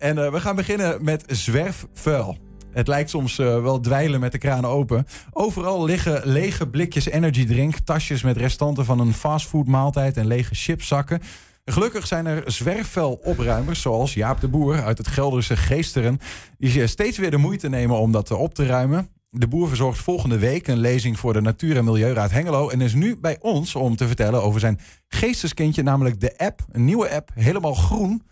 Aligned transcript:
En 0.00 0.18
uh, 0.18 0.32
we 0.32 0.40
gaan 0.40 0.56
beginnen 0.56 1.04
met 1.04 1.24
zwerfvuil. 1.26 2.36
Het 2.70 2.88
lijkt 2.88 3.10
soms 3.10 3.38
uh, 3.38 3.62
wel 3.62 3.80
dweilen 3.80 4.20
met 4.20 4.32
de 4.32 4.38
kraan 4.38 4.64
open. 4.64 5.06
Overal 5.30 5.84
liggen 5.84 6.20
lege 6.24 6.68
blikjes 6.68 7.06
energy 7.06 7.46
drink, 7.46 7.74
tasjes 7.74 8.22
met 8.22 8.36
restanten 8.36 8.84
van 8.84 9.00
een 9.00 9.14
fastfoodmaaltijd 9.14 10.16
en 10.16 10.26
lege 10.26 10.54
chipszakken. 10.54 11.20
Gelukkig 11.64 12.06
zijn 12.06 12.26
er 12.26 12.42
zwerfvuilopruimers 12.46 13.80
zoals 13.80 14.14
Jaap 14.14 14.40
de 14.40 14.48
Boer 14.48 14.82
uit 14.82 14.98
het 14.98 15.06
Gelderse 15.06 15.56
Geesteren... 15.56 16.18
die 16.58 16.86
steeds 16.86 17.18
weer 17.18 17.30
de 17.30 17.36
moeite 17.36 17.68
nemen 17.68 17.98
om 17.98 18.12
dat 18.12 18.30
op 18.30 18.54
te 18.54 18.66
ruimen. 18.66 19.08
De 19.30 19.48
Boer 19.48 19.68
verzorgt 19.68 19.98
volgende 19.98 20.38
week 20.38 20.66
een 20.66 20.78
lezing 20.78 21.18
voor 21.18 21.32
de 21.32 21.40
Natuur- 21.40 21.76
en 21.76 21.84
Milieuraad 21.84 22.30
Hengelo... 22.30 22.68
en 22.68 22.80
is 22.80 22.94
nu 22.94 23.16
bij 23.16 23.36
ons 23.40 23.74
om 23.74 23.96
te 23.96 24.06
vertellen 24.06 24.42
over 24.42 24.60
zijn 24.60 24.80
geesteskindje... 25.08 25.82
namelijk 25.82 26.20
de 26.20 26.38
app, 26.38 26.64
een 26.72 26.84
nieuwe 26.84 27.10
app, 27.10 27.30
helemaal 27.34 27.74
groen. 27.74 28.22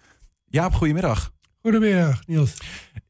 Jaap, 0.45 0.75
goedemiddag. 0.75 1.37
Goedemiddag, 1.63 2.27
Niels. 2.27 2.57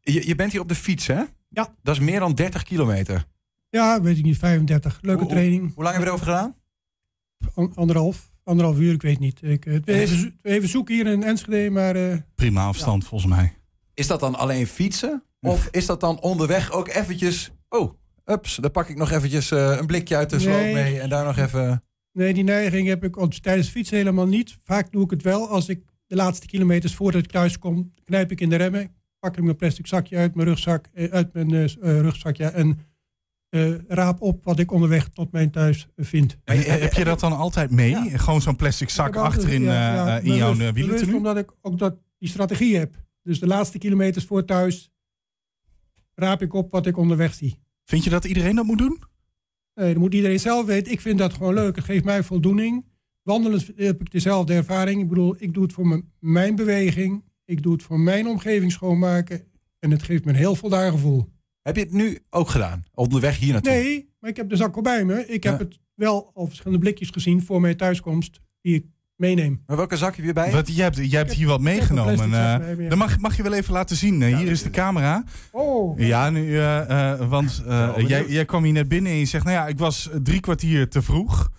Je, 0.01 0.27
je 0.27 0.35
bent 0.35 0.53
hier 0.53 0.61
op 0.61 0.69
de 0.69 0.75
fiets, 0.75 1.07
hè? 1.07 1.23
Ja. 1.49 1.75
Dat 1.83 1.95
is 1.95 2.01
meer 2.01 2.21
dan 2.21 2.35
30 2.35 2.63
kilometer. 2.63 3.27
Ja, 3.71 4.01
weet 4.01 4.19
ik 4.19 4.25
niet, 4.25 4.39
35. 4.39 4.99
Leuke 5.03 5.27
training. 5.27 5.75
Hoe 5.75 5.85
lang 5.85 5.97
hebben 5.97 6.15
we 6.15 6.19
erover 6.19 6.27
gedaan? 6.27 6.55
anderhalf. 7.75 8.33
Anderhalf 8.45 8.79
uur, 8.79 8.93
ik 8.93 9.03
weet 9.03 9.19
niet. 9.19 9.43
Ik, 9.43 9.67
uh, 9.67 9.79
even, 9.85 10.39
even 10.43 10.69
zoeken 10.69 10.95
hier 10.95 11.07
in 11.07 11.23
Enschede, 11.23 11.71
maar... 11.71 11.97
Uh, 11.97 12.17
Prima 12.35 12.67
afstand, 12.67 13.05
volgens 13.05 13.31
mij. 13.31 13.53
Is 13.95 14.07
dat 14.07 14.21
dan 14.21 14.35
alleen 14.35 14.67
fietsen? 14.67 15.23
Of 15.41 15.69
is 15.71 15.87
dat 15.87 16.01
dan 16.01 16.21
onderweg 16.21 16.73
ook 16.73 16.89
eventjes... 16.89 17.51
Oh, 17.69 17.93
ups, 18.25 18.57
dan 18.57 18.71
pak 18.71 18.89
ik 18.89 18.97
nog 18.97 19.11
eventjes 19.11 19.51
uh, 19.51 19.77
een 19.79 19.87
blikje 19.87 20.17
uit 20.17 20.31
de 20.31 20.39
sloot 20.39 20.55
nee. 20.55 20.75
mee 20.75 21.01
en 21.01 21.09
daar 21.09 21.25
nog 21.25 21.37
even... 21.37 21.83
Nee, 22.13 22.35
die 22.35 22.45
neiging 22.45 22.89
heb 22.89 23.05
ik 23.05 23.41
tijdens 23.43 23.69
fietsen 23.69 23.97
helemaal 23.97 24.27
niet. 24.27 24.57
Vaak 24.65 24.93
doe 24.93 25.05
ik 25.05 25.11
het 25.11 25.23
wel 25.23 25.49
als 25.49 25.69
ik 25.69 25.83
de 26.09 26.17
laatste 26.17 26.47
kilometers 26.47 26.95
voordat 26.95 27.23
ik 27.23 27.31
thuis 27.31 27.59
kom, 27.59 27.93
knijp 28.05 28.31
ik 28.31 28.41
in 28.41 28.49
de 28.49 28.57
remmen, 28.57 28.91
pak 29.19 29.37
ik 29.37 29.43
mijn 29.43 29.57
plastic 29.57 29.87
zakje 29.87 30.17
uit 30.17 30.35
mijn 30.35 30.49
rugzak, 30.49 30.89
uit 31.11 31.33
mijn 31.33 31.51
uh, 31.51 31.69
rugzakje 31.81 32.45
en 32.45 32.79
uh, 33.51 33.75
raap 33.89 34.21
op 34.21 34.45
wat 34.45 34.59
ik 34.59 34.71
onderweg 34.71 35.09
tot 35.09 35.33
mijn 35.33 35.51
thuis 35.51 35.89
vind. 35.97 36.37
En, 36.45 36.81
heb 36.81 36.93
je 36.93 37.05
dat 37.05 37.21
dan 37.21 37.33
altijd 37.33 37.71
mee? 37.71 37.91
Ja. 37.91 38.19
Gewoon 38.19 38.41
zo'n 38.41 38.57
plastic 38.57 38.89
zak 38.89 39.17
achterin 39.17 39.63
ja, 39.63 40.19
in 40.19 40.35
jouw 40.35 40.73
wielen 40.73 41.15
Omdat 41.15 41.37
ik 41.37 41.53
ook 41.61 41.79
dat, 41.79 41.97
die 42.19 42.29
strategie 42.29 42.77
heb. 42.77 42.95
Dus 43.23 43.41
de 43.41 43.47
laatste 43.47 43.79
kilometers 43.79 44.25
voor 44.25 44.45
thuis 44.45 44.91
raap 46.15 46.43
ik 46.43 46.53
op 46.53 46.73
wat 46.73 46.87
ik 46.87 46.97
onderweg 46.97 47.35
zie. 47.35 47.61
Vind 47.85 48.05
je 48.05 48.11
dat 48.11 48.25
iedereen 48.25 48.57
dat 48.57 48.65
moet 48.65 48.79
doen? 48.79 49.03
Nee, 49.75 49.93
dat 49.93 50.03
moet 50.03 50.15
iedereen 50.15 50.41
zelf 50.41 50.67
weten. 50.67 50.93
Ik 50.93 51.01
vind 51.01 51.19
dat 51.19 51.33
gewoon 51.33 51.55
leuk. 51.55 51.77
Het 51.77 51.85
geeft 51.85 52.05
mij 52.05 52.23
voldoening. 52.23 52.85
Wandelen 53.29 53.63
heb 53.77 54.01
ik 54.01 54.11
dezelfde 54.11 54.55
ervaring. 54.55 55.01
Ik 55.01 55.09
bedoel, 55.09 55.37
ik 55.39 55.55
doe 55.55 55.63
het 55.63 55.73
voor 55.73 56.03
mijn 56.19 56.57
beweging. 56.57 57.25
Ik 57.45 57.63
doe 57.63 57.73
het 57.73 57.83
voor 57.83 58.01
mijn 58.01 58.27
omgeving 58.27 58.73
schoonmaken. 58.73 59.43
En 59.79 59.91
het 59.91 60.03
geeft 60.03 60.25
me 60.25 60.31
een 60.31 60.37
heel 60.37 60.55
voldaan 60.55 60.91
gevoel. 60.91 61.29
Heb 61.63 61.77
je 61.77 61.83
het 61.83 61.93
nu 61.93 62.19
ook 62.31 62.49
gedaan? 62.49 62.85
Onderweg 62.95 63.39
hier 63.39 63.53
naartoe? 63.53 63.73
Nee, 63.73 64.11
maar 64.21 64.31
ik 64.31 64.37
heb 64.37 64.49
de 64.49 64.57
zak 64.57 64.77
al 64.77 64.83
bij 64.83 65.05
me. 65.05 65.27
Ik 65.27 65.45
heb 65.45 65.59
het 65.59 65.79
wel 65.95 66.31
al 66.35 66.47
verschillende 66.47 66.79
blikjes 66.79 67.11
gezien 67.11 67.43
voor 67.43 67.61
mijn 67.61 67.77
thuiskomst. 67.77 68.41
Die 68.61 68.75
ik 68.75 68.87
meeneem. 69.17 69.63
Maar 69.67 69.77
welke 69.77 69.97
zak 69.97 70.17
heb 70.17 70.25
je 70.25 70.33
bij? 70.33 70.53
Wat, 70.53 70.75
jij 70.75 70.85
hebt, 70.85 70.97
jij 70.97 71.21
hebt 71.21 71.33
hier 71.33 71.47
wat 71.47 71.61
meegenomen. 71.61 72.31
Uh, 72.31 72.89
dan 72.89 72.99
mag, 72.99 73.19
mag 73.19 73.37
je 73.37 73.43
wel 73.43 73.53
even 73.53 73.73
laten 73.73 73.97
zien. 73.97 74.21
Uh, 74.21 74.31
ja, 74.31 74.39
hier 74.39 74.51
is 74.51 74.63
de 74.63 74.71
camera. 74.71 75.25
Oh. 75.51 75.99
Ja, 75.99 76.31
nu, 76.31 76.47
uh, 76.47 77.29
want 77.29 77.63
jij, 78.07 78.27
jij 78.29 78.45
kwam 78.45 78.65
hier 78.65 78.73
net 78.73 78.89
binnen 78.89 79.13
en 79.13 79.19
je 79.19 79.25
zegt... 79.25 79.45
Nou 79.45 79.57
ja, 79.57 79.67
ik 79.67 79.79
was 79.79 80.11
drie 80.23 80.41
kwartier 80.41 80.89
te 80.89 81.03
vroeg. 81.03 81.51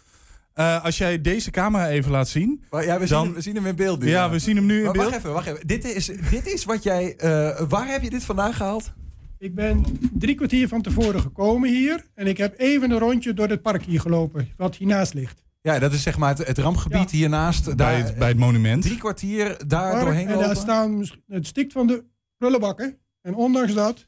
Uh, 0.59 0.83
als 0.83 0.97
jij 0.97 1.21
deze 1.21 1.52
camera 1.52 1.89
even 1.89 2.11
laat 2.11 2.27
zien. 2.27 2.63
Ja, 2.71 2.99
we, 2.99 3.07
dan... 3.07 3.25
zien, 3.25 3.33
we 3.33 3.41
zien 3.41 3.55
hem 3.55 3.65
in 3.65 3.75
beeld 3.75 3.99
nu. 3.99 4.07
Ja, 4.07 4.23
ja. 4.23 4.29
we 4.29 4.39
zien 4.39 4.55
hem 4.55 4.66
nu 4.66 4.77
in 4.77 4.83
maar 4.83 4.93
beeld. 4.93 5.05
Wacht 5.05 5.17
even, 5.17 5.33
wacht 5.33 5.47
even. 5.47 5.67
Dit 5.67 5.85
is, 5.85 6.05
dit 6.05 6.47
is 6.47 6.66
wat 6.66 6.83
jij... 6.83 7.13
Uh, 7.23 7.61
waar 7.69 7.88
heb 7.88 8.01
je 8.01 8.09
dit 8.09 8.23
vandaan 8.23 8.53
gehaald? 8.53 8.91
Ik 9.38 9.55
ben 9.55 9.85
drie 10.13 10.35
kwartier 10.35 10.67
van 10.67 10.81
tevoren 10.81 11.21
gekomen 11.21 11.69
hier. 11.69 12.05
En 12.16 12.27
ik 12.27 12.38
heb 12.38 12.53
even 12.57 12.91
een 12.91 12.99
rondje 12.99 13.33
door 13.33 13.47
het 13.47 13.61
park 13.61 13.83
hier 13.83 13.99
gelopen. 13.99 14.49
Wat 14.57 14.75
hiernaast 14.75 15.13
ligt. 15.13 15.44
Ja, 15.61 15.79
dat 15.79 15.94
is 15.94 16.03
zeg 16.03 16.17
maar 16.17 16.29
het, 16.38 16.47
het 16.47 16.57
rampgebied 16.57 17.11
ja. 17.11 17.17
hiernaast. 17.17 17.66
Bij, 17.66 17.75
daar, 17.75 17.97
het, 17.97 18.17
bij 18.17 18.28
het 18.28 18.38
monument. 18.38 18.81
Drie 18.81 18.97
kwartier 18.97 19.67
daar 19.67 19.91
park, 19.91 20.03
doorheen 20.03 20.28
En 20.28 20.34
lopen. 20.34 20.47
daar 20.47 20.55
staan 20.55 21.05
het 21.28 21.47
stikt 21.47 21.72
van 21.72 21.88
de 21.88 22.03
prullenbakken. 22.38 22.97
En 23.22 23.35
ondanks 23.35 23.73
dat 23.73 24.07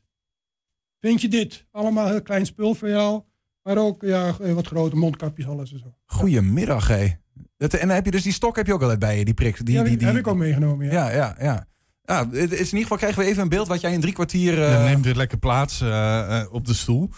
vind 1.00 1.22
je 1.22 1.28
dit. 1.28 1.66
Allemaal 1.72 2.08
heel 2.08 2.22
klein 2.22 2.46
spul 2.46 2.76
voor 2.76 2.90
jou. 2.90 3.24
Maar 3.64 3.78
ook 3.78 4.02
ja, 4.02 4.36
wat 4.54 4.68
grote 4.68 4.96
mondkapjes, 4.96 5.48
alles 5.48 5.74
en 5.74 5.80
zo. 5.80 5.94
Goedemiddag, 6.06 6.88
hé. 6.88 7.14
Dat, 7.58 7.74
en 7.74 7.88
dan 7.88 7.96
heb 7.96 8.06
je 8.06 8.12
dus 8.12 8.24
die 8.24 8.34
stok 8.34 8.56
heb 8.56 8.68
je 8.68 8.74
ook 8.74 8.82
altijd 8.82 9.00
bij 9.00 9.18
je, 9.18 9.26
die 9.26 9.34
prik. 9.34 9.66
Die, 9.66 9.76
ja, 9.76 9.84
die, 9.84 9.98
die, 9.98 10.08
heb 10.08 10.16
ik 10.16 10.28
ook 10.28 10.38
meegenomen, 10.38 10.86
ja. 10.86 10.92
Ja, 10.92 11.10
ja, 11.16 11.36
ja. 11.40 11.68
ja 12.04 12.30
het 12.30 12.52
is 12.52 12.52
in 12.52 12.58
ieder 12.60 12.82
geval 12.82 12.98
krijgen 12.98 13.20
we 13.20 13.26
even 13.26 13.42
een 13.42 13.50
beeld 13.50 13.68
wat 13.68 13.82
jij 13.82 13.94
in 13.94 14.02
drie 14.02 14.14
kwartier... 14.14 14.54
Uh... 14.54 14.72
Ja, 14.72 14.84
neem 14.84 15.02
dit 15.02 15.16
lekker 15.16 15.38
plaats 15.38 15.82
uh, 15.82 15.88
uh, 15.90 16.44
op 16.52 16.66
de 16.66 16.74
stoel. 16.74 17.10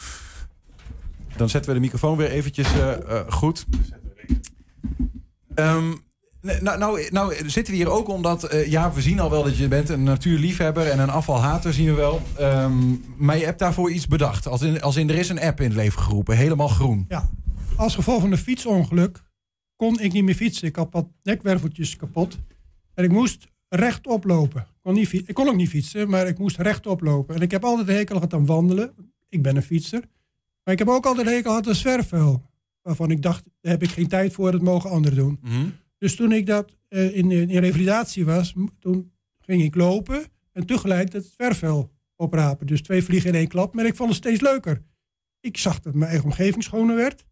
Dan 1.36 1.50
zetten 1.50 1.72
we 1.72 1.78
de 1.78 1.84
microfoon 1.84 2.18
weer 2.18 2.30
eventjes 2.30 2.68
goed. 3.28 3.66
Um, 5.56 6.04
nou, 6.44 6.78
nou, 6.78 7.08
nou, 7.10 7.50
zitten 7.50 7.74
we 7.74 7.80
hier 7.80 7.90
ook 7.90 8.08
omdat, 8.08 8.54
uh, 8.54 8.68
ja, 8.68 8.94
we 8.94 9.02
zien 9.02 9.20
al 9.20 9.30
wel 9.30 9.44
dat 9.44 9.58
je 9.58 9.68
bent 9.68 9.90
een 9.90 10.04
natuurliefhebber 10.04 10.90
en 10.90 11.00
een 11.00 11.10
afvalhater, 11.10 11.74
zien 11.74 11.86
we 11.86 11.94
wel. 11.94 12.22
Um, 12.40 13.04
maar 13.18 13.38
je 13.38 13.46
hebt 13.46 13.60
daarvoor 13.60 13.92
iets 13.92 14.08
bedacht. 14.08 14.48
Als 14.48 14.62
in, 14.62 14.82
als 14.82 14.96
in, 14.96 15.10
er 15.10 15.16
is 15.16 15.30
een 15.30 15.42
app 15.42 15.60
in 15.60 15.66
het 15.66 15.76
leven 15.76 16.02
geroepen, 16.02 16.38
helemaal 16.38 16.68
groen. 16.68 17.06
Ja, 17.10 17.30
als 17.76 17.96
gevolg 17.96 18.22
van 18.22 18.32
een 18.32 18.38
fietsongeluk 18.38 19.24
kon 19.76 20.00
ik 20.00 20.14
niet 20.14 20.24
meer 20.24 20.36
fietsen. 20.36 20.68
Ik 20.68 20.76
had 20.76 20.88
wat 20.92 21.08
nekwerveltjes 21.24 21.96
kapot. 21.96 22.38
En 22.94 23.04
ik 23.04 23.12
moest 23.12 23.48
rechtop 23.70 24.24
lopen. 24.24 24.62
Ik 24.62 24.82
kon, 24.82 24.94
niet 24.94 25.14
ik 25.14 25.34
kon 25.34 25.48
ook 25.48 25.56
niet 25.56 25.70
fietsen, 25.70 26.10
maar 26.10 26.28
ik 26.28 26.38
moest 26.38 26.58
rechtop 26.58 27.02
lopen. 27.02 27.36
En 27.36 27.42
ik 27.42 27.52
heb 27.52 27.64
altijd 27.64 27.88
een 27.88 27.96
hekel 27.96 28.16
gehad 28.16 28.34
aan 28.34 28.46
wandelen. 28.46 28.94
Ik 29.30 29.42
ben 29.42 29.56
een 29.56 29.64
fietser. 29.64 30.04
Maar 30.64 30.74
ik 30.74 30.80
heb 30.80 30.90
ook 30.90 31.06
altijd 31.06 31.28
een 31.28 31.34
hekel 31.34 31.50
gehad 31.50 31.68
aan 31.68 31.76
zwerfvuil. 31.76 32.44
Waarvan 32.82 33.12
ik 33.12 33.22
dacht, 33.22 33.44
daar 33.62 33.72
heb 33.72 33.84
ik 33.84 33.90
geen 33.90 34.08
tijd 34.08 34.34
voor, 34.34 34.52
dat 34.52 34.62
mogen 34.62 34.90
anderen 34.90 35.18
doen. 35.18 35.40
Mm 35.42 35.52
-hmm. 35.52 35.74
Dus 36.04 36.16
toen 36.16 36.32
ik 36.32 36.46
dat 36.46 36.78
uh, 36.90 37.16
in, 37.16 37.32
in 37.32 37.60
revalidatie 37.60 38.26
was, 38.26 38.54
toen 38.80 39.12
ging 39.40 39.64
ik 39.64 39.76
lopen 39.76 40.26
en 40.52 40.66
tegelijk 40.66 41.14
het 41.14 41.26
zwerfvuil 41.26 41.92
oprapen. 42.16 42.68
Dus 42.68 42.82
twee 42.82 43.04
vliegen 43.04 43.30
in 43.30 43.36
één 43.36 43.48
klap. 43.48 43.74
Maar 43.74 43.86
ik 43.86 43.96
vond 43.96 44.10
het 44.10 44.18
steeds 44.18 44.42
leuker. 44.42 44.84
Ik 45.40 45.58
zag 45.58 45.80
dat 45.80 45.94
mijn 45.94 46.10
eigen 46.10 46.30
omgeving 46.30 46.64
schoner 46.64 46.96
werd. 46.96 47.26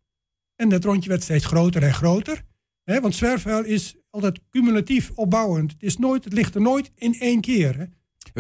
En 0.55 0.69
dat 0.69 0.83
rondje 0.83 1.09
werd 1.09 1.23
steeds 1.23 1.45
groter 1.45 1.83
en 1.83 1.93
groter. 1.93 2.43
Want 2.83 3.15
zwerfvuil 3.15 3.63
is 3.63 3.95
altijd 4.09 4.39
cumulatief 4.49 5.11
opbouwend. 5.15 5.71
Het, 5.71 5.83
is 5.83 5.97
nooit, 5.97 6.23
het 6.23 6.33
ligt 6.33 6.55
er 6.55 6.61
nooit 6.61 6.91
in 6.95 7.19
één 7.19 7.41
keer. 7.41 7.77
Hè. 7.77 7.85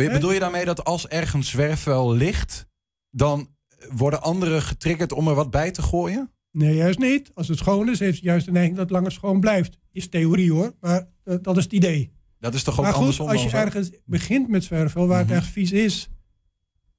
Bedoel 0.09 0.31
je 0.31 0.39
daarmee 0.39 0.65
dat 0.65 0.83
als 0.83 1.07
ergens 1.07 1.49
zwerfvuil 1.49 2.13
ligt, 2.13 2.67
dan 3.09 3.55
worden 3.89 4.21
anderen 4.21 4.61
getriggerd 4.61 5.11
om 5.11 5.27
er 5.27 5.35
wat 5.35 5.51
bij 5.51 5.71
te 5.71 5.81
gooien? 5.81 6.31
Nee, 6.51 6.75
juist 6.75 6.99
niet. 6.99 7.31
Als 7.33 7.47
het 7.47 7.57
schoon 7.57 7.89
is, 7.89 7.99
heeft 7.99 8.15
het 8.15 8.23
juist 8.23 8.45
de 8.45 8.51
neiging 8.51 8.75
dat 8.75 8.85
het 8.85 8.93
langer 8.93 9.11
schoon 9.11 9.39
blijft. 9.39 9.79
Is 9.91 10.09
theorie 10.09 10.51
hoor, 10.51 10.73
maar 10.79 11.07
uh, 11.25 11.35
dat 11.41 11.57
is 11.57 11.63
het 11.63 11.73
idee. 11.73 12.11
Dat 12.39 12.53
is 12.53 12.63
toch 12.63 12.77
ook 12.77 12.83
maar 12.83 12.93
goed, 12.93 13.01
andersom 13.01 13.27
als 13.27 13.43
je 13.43 13.49
ergens 13.49 13.91
begint 14.05 14.47
met 14.47 14.63
zwerfvuil, 14.63 15.07
waar 15.07 15.21
mm 15.21 15.27
-hmm. 15.27 15.35
het 15.35 15.43
echt 15.43 15.53
vies 15.53 15.71
is, 15.71 16.09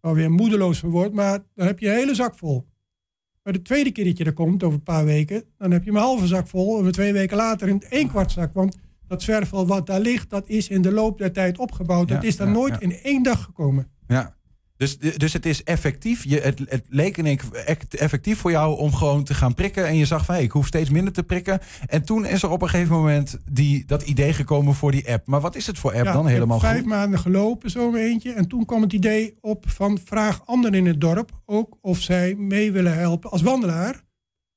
waar 0.01 0.15
weer 0.15 0.31
moedeloos 0.31 0.79
van 0.79 0.91
wordt, 0.91 1.15
maar 1.15 1.45
dan 1.55 1.67
heb 1.67 1.79
je 1.79 1.89
een 1.89 1.95
hele 1.95 2.15
zak 2.15 2.35
vol. 2.35 2.71
Maar 3.43 3.53
de 3.53 3.63
tweede 3.63 3.91
keer 3.91 4.05
dat 4.05 4.19
je 4.19 4.25
er 4.25 4.33
komt, 4.33 4.63
over 4.63 4.79
een 4.79 4.85
paar 4.85 5.05
weken, 5.05 5.45
dan 5.59 5.71
heb 5.71 5.85
je 5.85 5.91
een 5.91 5.97
halve 5.97 6.27
zak 6.27 6.49
vol. 6.49 6.85
En 6.85 6.93
twee 6.93 7.13
weken 7.13 7.37
later 7.37 7.69
in 7.69 7.83
één 7.83 8.09
kwart 8.09 8.31
zak. 8.31 8.53
Want 8.55 8.77
dat 9.07 9.23
zwerfvuil 9.23 9.67
wat 9.67 9.87
daar 9.87 10.01
ligt, 10.01 10.31
dat 10.31 10.49
is 10.49 10.69
in 10.69 10.83
de 10.83 10.93
loop 10.93 11.19
der 11.19 11.33
tijd 11.33 11.59
opgebouwd. 11.59 12.09
Ja, 12.09 12.15
dat 12.15 12.25
is 12.25 12.37
daar 12.37 12.47
ja, 12.47 12.53
nooit 12.53 12.73
ja. 12.73 12.81
in 12.81 12.93
één 12.93 13.23
dag 13.23 13.45
gekomen. 13.45 13.91
Ja. 14.09 14.37
Dus, 14.83 14.99
dus 15.17 15.33
het 15.33 15.47
is 15.47 15.63
effectief. 15.63 16.25
Je, 16.25 16.41
het, 16.41 16.59
het 16.69 16.85
leek 16.89 17.17
in 17.17 17.39
effectief 17.91 18.39
voor 18.39 18.51
jou 18.51 18.79
om 18.79 18.95
gewoon 18.95 19.25
te 19.25 19.35
gaan 19.35 19.55
prikken. 19.55 19.87
En 19.87 19.97
je 19.97 20.05
zag 20.05 20.25
van 20.25 20.35
hey, 20.35 20.45
ik 20.45 20.51
hoef 20.51 20.67
steeds 20.67 20.91
minder 20.91 21.13
te 21.13 21.23
prikken. 21.23 21.61
En 21.87 22.05
toen 22.05 22.27
is 22.27 22.43
er 22.43 22.51
op 22.51 22.63
een 22.63 22.69
gegeven 22.69 22.95
moment 22.97 23.39
die, 23.51 23.85
dat 23.87 24.03
idee 24.03 24.33
gekomen 24.33 24.75
voor 24.75 24.91
die 24.93 25.11
app. 25.13 25.27
Maar 25.27 25.41
wat 25.41 25.57
is 25.57 25.67
het 25.67 25.79
voor 25.79 25.93
app 25.95 26.05
Ja, 26.05 26.13
dan 26.13 26.27
ik 26.27 26.33
helemaal 26.33 26.61
heb 26.61 26.69
vijf 26.71 26.81
goed? 26.81 26.89
maanden 26.91 27.19
gelopen, 27.19 27.71
zo'n 27.71 27.97
eentje. 27.97 28.33
En 28.33 28.49
toen 28.49 28.65
kwam 28.65 28.83
het 28.83 28.93
idee 28.93 29.37
op 29.41 29.65
van 29.71 29.99
vraag 30.05 30.47
anderen 30.47 30.79
in 30.79 30.87
het 30.87 31.01
dorp 31.01 31.41
ook 31.47 31.79
of 31.81 32.01
zij 32.01 32.35
mee 32.35 32.73
willen 32.73 32.95
helpen 32.99 33.31
als 33.31 33.43
wandelaar. 33.43 34.03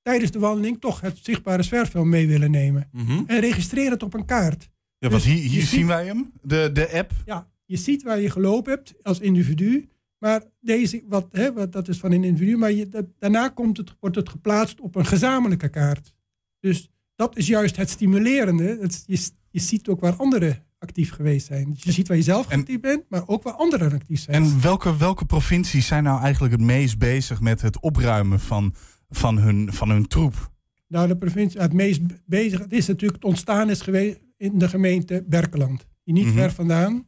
Tijdens 0.02 0.32
de 0.32 0.40
wandeling 0.40 0.82
toch 0.82 1.02
het 1.02 1.20
zichtbare 1.22 1.64
zwerfvuil 1.64 2.06
mee 2.06 2.28
willen 2.28 2.52
nemen. 2.52 2.90
Mhm. 2.92 3.24
En 3.28 3.40
registreer 3.40 3.92
het 3.92 4.04
op 4.04 4.14
een 4.14 4.26
kaart. 4.26 4.70
Ja, 4.98 5.10
want 5.10 5.24
Dus 5.24 5.34
hier, 5.34 5.50
hier 5.50 5.60
ziet- 5.62 5.70
zien 5.70 5.88
wij 5.88 6.06
hem, 6.06 6.32
de, 6.42 6.70
de 6.74 6.90
app. 6.94 7.12
Ja, 7.26 7.48
je 7.66 7.78
ziet 7.78 8.04
waar 8.04 8.20
je 8.20 8.30
gelopen 8.30 8.72
hebt 8.74 8.94
als 9.02 9.20
individu. 9.20 9.90
Maar 10.20 10.44
deze, 10.62 11.04
wat, 11.08 11.28
hè, 11.32 11.54
wat, 11.54 11.72
dat 11.72 11.88
is 11.88 11.98
van 11.98 12.12
een 12.12 12.24
individu. 12.24 12.58
Maar 12.58 12.72
je, 12.72 12.90
dat- 12.90 13.06
daarna 13.20 13.50
komt 13.50 13.78
het, 13.78 13.96
wordt 14.00 14.16
het 14.16 14.30
geplaatst 14.30 14.80
op 14.80 14.96
een 14.96 15.06
gezamenlijke 15.06 15.70
kaart. 15.70 16.14
Dus 16.60 16.90
dat 17.16 17.38
is 17.38 17.48
juist 17.48 17.76
het 17.76 17.90
stimulerende. 17.90 18.78
Het, 18.82 19.04
je, 19.06 19.30
je 19.50 19.60
ziet 19.60 19.88
ook 19.88 20.00
waar 20.00 20.16
anderen 20.16 20.64
actief 20.80 21.12
geweest 21.12 21.46
zijn. 21.48 21.72
Dus 21.74 21.84
je 21.84 21.92
ziet 21.92 22.08
waar 22.08 22.18
je 22.18 22.24
zelf 22.24 22.50
En- 22.50 22.60
actief 22.60 22.80
bent, 22.80 23.04
maar 23.10 23.28
ook 23.28 23.44
waar 23.44 23.54
anderen 23.54 23.92
actief 23.94 24.20
zijn. 24.20 24.44
En 24.44 24.62
welke, 24.62 24.98
welke 24.98 25.26
provincies 25.26 25.88
zijn 25.88 26.04
nou 26.04 26.22
eigenlijk 26.22 26.54
het 26.54 26.62
meest 26.64 26.98
bezig 26.98 27.42
met 27.42 27.62
het 27.62 27.80
opruimen 27.80 28.40
van, 28.40 28.74
van, 29.10 29.38
hun, 29.38 29.74
van 29.74 29.90
hun 29.90 30.08
troep? 30.08 30.54
Nou, 30.88 31.08
de 31.08 31.18
provincie 31.18 31.60
het 31.62 31.74
meest 31.74 32.02
bezig. 32.26 32.60
Het 32.60 32.74
is 32.74 32.88
natuurlijk 32.88 33.24
het 33.24 33.32
ontstaan 33.32 33.70
is 33.70 33.82
geweest 33.82 34.20
in 34.38 34.58
de 34.58 34.70
gemeente 34.70 35.24
Berkeland. 35.28 35.86
Die 36.04 36.14
niet 36.14 36.26
Mhm. 36.26 36.36
ver 36.36 36.52
vandaan. 36.52 37.06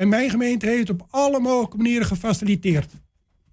En 0.00 0.08
mijn 0.08 0.30
gemeente 0.30 0.66
heeft 0.66 0.88
het 0.88 1.00
op 1.00 1.06
alle 1.10 1.40
mogelijke 1.40 1.76
manieren 1.76 2.06
gefaciliteerd. 2.06 2.92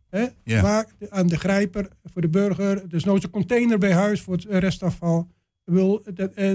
Hè? 0.09 0.25
Ja. 0.43 0.85
Aan 1.09 1.27
de 1.27 1.37
grijper, 1.37 1.89
voor 2.03 2.21
de 2.21 2.29
burger, 2.29 2.89
dus 2.89 3.03
nooit 3.03 3.23
een 3.23 3.29
container 3.29 3.77
bij 3.77 3.93
huis 3.93 4.21
voor 4.21 4.33
het 4.33 4.45
restafval. 4.49 5.27
Wil, 5.63 6.03
dat, 6.13 6.33
eh, 6.33 6.51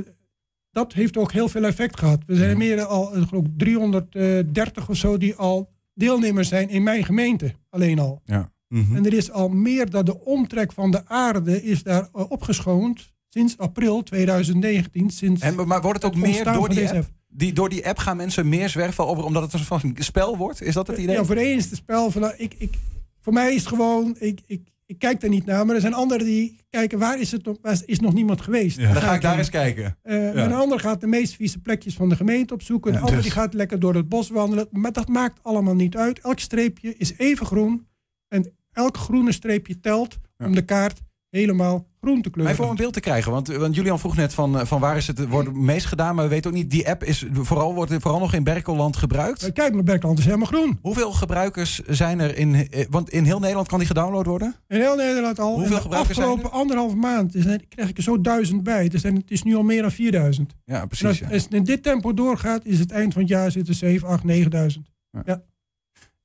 dat 0.71 0.93
heeft 0.93 1.17
ook 1.17 1.33
heel 1.33 1.49
veel 1.49 1.65
effect 1.65 1.99
gehad. 1.99 2.23
We 2.27 2.37
zijn 2.37 2.59
meer 2.59 2.77
dan 2.77 2.89
al, 2.89 3.17
ik 3.17 3.29
geloof 3.29 3.45
330 3.57 4.89
of 4.89 4.97
zo, 4.97 5.19
die 5.19 5.35
al 5.35 5.71
deelnemers 5.95 6.49
zijn 6.49 6.69
in 6.69 6.83
mijn 6.83 7.05
gemeente. 7.05 7.55
Alleen 7.69 7.99
al. 7.99 8.23
Mhm. 8.69 8.97
En 8.97 9.07
er 9.07 9.15
is 9.15 9.31
al 9.31 9.49
meer 9.49 9.91
dan 9.91 10.05
de 10.05 10.25
omtrek 10.25 10.73
van 10.73 10.91
de 10.91 11.07
aarde 11.07 11.63
is 11.63 11.83
daar 11.83 12.09
eh, 12.13 12.31
opgeschoond 12.31 13.13
sinds 13.29 13.59
april 13.59 14.03
2019. 14.03 15.11
Sinds 15.11 15.43
En, 15.43 15.67
maar 15.67 15.81
wordt 15.81 16.03
het 16.03 16.05
ook 16.05 16.21
het 16.21 16.31
meer 16.31 16.45
door 16.45 16.69
die 16.69 16.91
app? 16.91 17.11
Die, 17.35 17.53
door 17.53 17.69
die 17.69 17.87
app 17.89 17.99
gaan 17.99 18.17
mensen 18.17 18.49
meer 18.49 18.69
zwerfvuil 18.69 19.09
over 19.09 19.25
omdat 19.25 19.43
het 19.43 19.53
een 19.53 19.59
soort 19.59 19.81
van 19.81 19.95
spel 19.99 20.37
wordt? 20.37 20.63
Is 20.63 20.75
dat 20.75 20.87
het 20.87 20.99
idee? 20.99 21.17
Ja, 21.17 21.25
voor 21.25 21.35
de 21.35 21.51
een 21.51 21.57
is 21.57 21.65
het 21.65 21.77
spel 21.77 22.11
van, 22.11 22.21
nou, 22.21 22.35
ik, 22.37 22.55
ik, 22.59 22.75
voor 23.21 23.33
mij 23.33 23.55
is 23.55 23.59
het 23.61 23.69
gewoon, 23.69 24.17
ik, 24.19 24.41
ik, 24.47 24.69
ik 24.87 24.99
kijk 24.99 25.23
er 25.23 25.29
niet 25.29 25.45
naar, 25.47 25.67
maar 25.67 25.75
er 25.75 25.81
zijn 25.81 25.95
anderen 25.95 26.27
die 26.27 26.57
kijken, 26.71 26.99
waar 26.99 27.21
is 27.21 27.33
het 27.33 27.49
waar 27.63 27.81
is 27.87 28.01
nog 28.01 28.13
niemand 28.13 28.41
geweest? 28.41 28.77
Ja. 28.79 28.93
Dan 28.93 29.03
ga 29.03 29.15
ik 29.15 29.21
daar 29.21 29.39
eens 29.39 29.51
kijken. 29.51 29.97
Eh, 30.03 30.35
Ja. 30.35 30.45
Een 30.45 30.53
ander 30.53 30.81
gaat 30.81 31.01
de 31.01 31.07
meest 31.07 31.35
vieze 31.35 31.59
plekjes 31.59 31.95
van 31.95 32.09
de 32.09 32.17
gemeente 32.17 32.55
opzoeken. 32.55 32.91
Een 32.91 32.97
Ja, 32.97 33.01
ander 33.05 33.17
dus- 33.17 33.25
die 33.25 33.35
gaat 33.35 33.55
lekker 33.55 33.81
door 33.81 33.95
het 33.95 34.09
bos 34.09 34.31
wandelen. 34.31 34.69
Maar 34.71 34.93
dat 34.93 35.09
maakt 35.09 35.39
allemaal 35.43 35.75
niet 35.75 35.97
uit. 35.97 36.21
Elk 36.21 36.39
streepje 36.39 36.97
is 36.97 37.13
even 37.17 37.47
groen. 37.47 37.87
En 38.29 38.53
elk 38.73 38.97
groene 38.97 39.33
streepje 39.33 39.81
telt 39.81 40.19
Ja. 40.39 40.47
om 40.47 40.55
de 40.55 40.65
kaart 40.65 41.01
helemaal 41.33 41.87
groen 42.01 42.23
te 42.23 42.31
Maar 42.35 42.47
even 42.47 42.65
om 42.65 42.71
een 42.71 42.77
beeld 42.77 42.93
te 42.93 43.01
krijgen, 43.01 43.33
want, 43.33 43.49
want 43.49 43.75
Julian 43.75 43.99
vroeg 43.99 44.17
net 44.17 44.35
van, 44.35 44.59
eh, 44.59 44.67
van 44.67 44.81
waar 44.81 44.97
is 44.97 45.07
het 45.07 45.29
wordt 45.29 45.49
het 45.49 45.57
meest 45.57 45.87
gedaan, 45.87 46.15
maar 46.15 46.25
we 46.25 46.31
weten 46.31 46.51
ook 46.51 46.57
niet, 46.57 46.71
die 46.71 46.89
app 46.89 47.05
is 47.05 47.27
vooral, 47.33 47.75
wordt 47.75 47.93
vooral 47.99 48.21
nog 48.21 48.35
in 48.35 48.45
Berkelland 48.45 48.97
gebruikt. 48.97 49.43
Eh, 49.43 49.53
Kijk, 49.53 49.75
maar 49.75 49.83
Berkland 49.83 50.19
is 50.19 50.25
helemaal 50.25 50.47
groen. 50.47 50.79
Hoeveel 50.83 51.13
gebruikers 51.13 51.79
zijn 51.79 52.21
er 52.21 52.37
in, 52.37 52.55
eh, 52.55 52.87
want 52.91 53.11
in 53.11 53.25
heel 53.25 53.39
Nederland 53.39 53.69
kan 53.69 53.79
die 53.79 53.87
gedownload 53.87 54.27
worden? 54.27 54.55
In 54.69 54.81
heel 54.81 54.97
Nederland 54.97 55.39
al. 55.39 55.55
Hoeveel 55.55 55.77
de 55.77 55.83
gebruikers 55.83 56.17
zijn 56.17 56.29
afgelopen 56.29 56.59
anderhalve 56.59 56.97
maand 56.97 57.35
is, 57.35 57.45
krijg 57.69 57.89
ik 57.89 57.97
er 57.97 58.03
zo 58.03 58.21
duizend 58.21 58.63
bij. 58.63 58.89
Dus 58.89 59.03
het 59.03 59.31
is 59.31 59.43
nu 59.43 59.55
al 59.57 59.63
meer 59.63 59.83
dan 59.83 59.91
4000. 59.91 60.55
Ja, 60.65 60.81
En 60.81 60.87
precies. 60.87 61.07
als, 61.07 61.19
ja. 61.19 61.29
als 61.31 61.43
het 61.43 61.55
in 61.55 61.65
dit 61.65 61.83
tempo 61.83 62.15
doorgaat, 62.15 62.65
is 62.65 62.79
het 62.79 62.91
eind 62.91 63.13
van 63.13 63.23
het 63.23 63.31
jaar 63.31 63.51
zitten 63.51 63.75
7, 63.75 64.09
8, 64.09 64.25
9000. 64.25 64.91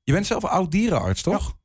Je 0.02 0.14
bent 0.14 0.26
zelf 0.26 0.44
oud 0.44 0.70
dierenarts, 0.70 1.22
toch? 1.22 1.57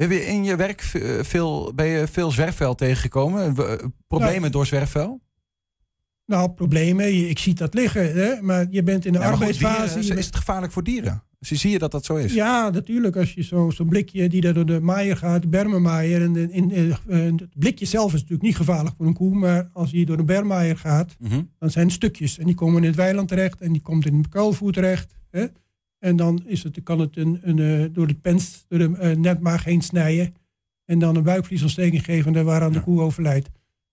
Heb 0.00 0.10
je 0.10 0.26
in 0.26 0.44
je 0.44 0.56
werk 0.56 0.80
eh, 0.92 1.02
veel, 1.22 1.72
ben 1.74 1.86
je 1.86 2.06
veel 2.06 2.30
zwerfvuil 2.30 2.74
tegengekomen? 2.74 3.56
Eh, 3.56 3.72
Problemen 4.06 4.40
Nou, 4.40 4.52
door 4.52 4.66
zwerfvuil? 4.66 5.20
Nou, 6.26 6.50
problemen, 6.50 7.28
ik 7.28 7.38
zie 7.38 7.54
dat 7.54 7.74
liggen. 7.74 8.12
Hè? 8.14 8.42
Maar 8.42 8.66
je 8.70 8.82
bent 8.82 9.04
in 9.06 9.12
de 9.12 9.18
Ja, 9.18 9.30
arbeidsfase. 9.30 9.98
dieren, 9.98 10.18
is 10.18 10.26
het 10.26 10.36
gevaarlijk 10.36 10.72
voor 10.72 10.84
dieren? 10.84 11.22
Dus 11.38 11.48
zie 11.60 11.70
je 11.70 11.78
dat 11.78 11.90
dat 11.90 12.04
zo 12.04 12.16
is? 12.16 12.34
Ja, 12.34 12.70
natuurlijk. 12.70 13.16
Als 13.16 13.32
je 13.32 13.42
zo- 13.42 13.70
zo'n 13.70 13.88
blikje 13.88 14.28
die 14.28 14.40
daar 14.40 14.54
door 14.54 14.66
de 14.66 14.80
maaier 14.80 15.16
gaat, 15.16 15.42
de 15.42 15.48
bermenmaaier. 15.48 16.22
En 16.22 16.32
de, 16.32 16.40
in, 16.50 16.70
in- 16.70 16.94
eh, 17.08 17.18
het 17.24 17.58
blikje 17.58 17.86
zelf 17.86 18.06
is 18.06 18.12
natuurlijk 18.20 18.42
niet 18.42 18.56
gevaarlijk 18.56 18.96
voor 18.96 19.06
een 19.06 19.14
koe. 19.14 19.34
Maar 19.34 19.68
als 19.72 19.90
die 19.90 20.06
door 20.06 20.16
de 20.16 20.24
bermmaaier 20.24 20.76
gaat, 20.76 21.16
Mhm. 21.18 21.40
dan 21.58 21.70
zijn 21.70 21.84
het 21.86 21.94
stukjes. 21.94 22.38
En 22.38 22.46
die 22.46 22.54
komen 22.54 22.82
in 22.82 22.86
het 22.88 22.96
weiland 22.96 23.28
terecht. 23.28 23.60
En 23.60 23.72
die 23.72 23.82
komt 23.82 24.06
in 24.06 24.16
het 24.18 24.28
kuilvoer 24.28 24.72
terecht. 24.72 25.14
Hè? 25.30 25.46
En 26.00 26.16
dan 26.16 26.42
is 26.46 26.62
het, 26.62 26.82
kan 26.82 27.00
het 27.00 27.16
een, 27.16 27.40
een, 27.42 27.58
eh, 27.58 27.88
door 27.92 28.06
de 28.06 28.14
pens, 28.14 28.64
door 28.68 28.78
de 28.78 28.96
eh, 28.98 29.16
netmaag 29.16 29.64
heen 29.64 29.82
snijden. 29.82 30.34
En 30.84 30.98
dan 30.98 31.16
een 31.16 31.22
buikvliesontsteking 31.22 32.04
geven 32.04 32.36
en 32.36 32.44
waaraan 32.44 32.72
de 32.72 32.82
koe 32.82 33.00
overlijdt. 33.00 33.48